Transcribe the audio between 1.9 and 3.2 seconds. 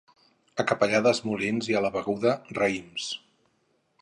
Beguda, raïms.